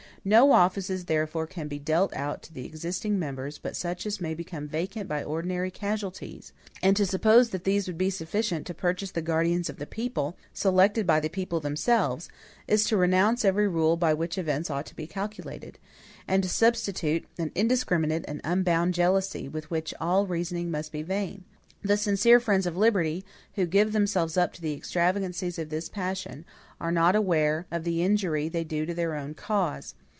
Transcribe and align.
No 0.23 0.51
offices 0.51 1.05
therefore 1.05 1.47
can 1.47 1.67
be 1.67 1.79
dealt 1.79 2.13
out 2.15 2.43
to 2.43 2.53
the 2.53 2.63
existing 2.63 3.17
members 3.17 3.57
but 3.57 3.75
such 3.75 4.05
as 4.05 4.21
may 4.21 4.35
become 4.35 4.67
vacant 4.67 5.09
by 5.09 5.23
ordinary 5.23 5.71
casualties: 5.71 6.53
and 6.83 6.95
to 6.95 7.07
suppose 7.07 7.49
that 7.49 7.63
these 7.63 7.87
would 7.87 7.97
be 7.97 8.11
sufficient 8.11 8.67
to 8.67 8.75
purchase 8.75 9.09
the 9.09 9.23
guardians 9.23 9.67
of 9.67 9.77
the 9.77 9.87
people, 9.87 10.37
selected 10.53 11.07
by 11.07 11.19
the 11.19 11.27
people 11.27 11.59
themselves, 11.59 12.29
is 12.67 12.83
to 12.83 12.97
renounce 12.97 13.43
every 13.43 13.67
rule 13.67 13.97
by 13.97 14.13
which 14.13 14.37
events 14.37 14.69
ought 14.69 14.85
to 14.85 14.95
be 14.95 15.07
calculated, 15.07 15.79
and 16.27 16.43
to 16.43 16.49
substitute 16.49 17.25
an 17.39 17.51
indiscriminate 17.55 18.23
and 18.27 18.41
unbounded 18.43 18.93
jealousy, 18.93 19.49
with 19.49 19.71
which 19.71 19.91
all 19.99 20.27
reasoning 20.27 20.69
must 20.69 20.91
be 20.91 21.01
vain. 21.01 21.45
The 21.83 21.97
sincere 21.97 22.39
friends 22.39 22.67
of 22.67 22.77
liberty, 22.77 23.25
who 23.55 23.65
give 23.65 23.91
themselves 23.91 24.37
up 24.37 24.53
to 24.53 24.61
the 24.61 24.75
extravagancies 24.75 25.57
of 25.57 25.69
this 25.69 25.89
passion, 25.89 26.45
are 26.79 26.91
not 26.91 27.15
aware 27.15 27.65
of 27.71 27.83
the 27.83 28.03
injury 28.03 28.49
they 28.49 28.63
do 28.63 28.85
their 28.85 29.15
own 29.15 29.33
cause. 29.33 29.95